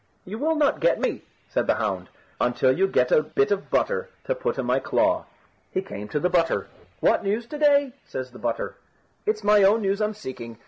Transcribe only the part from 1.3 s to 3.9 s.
said the hound, "until you get a bit of